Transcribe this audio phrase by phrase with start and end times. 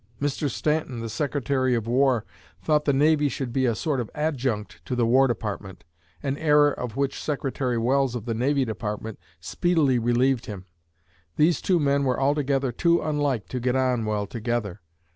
[0.19, 0.49] Mr.
[0.49, 2.25] Stanton, the Secretary of War,
[2.59, 5.83] thought the Navy should be a sort of adjunct to the War Department
[6.23, 10.65] an error of which Secretary Welles of the Navy Department speedily relieved him.
[11.35, 14.81] These two men were altogether too unlike to get on well together.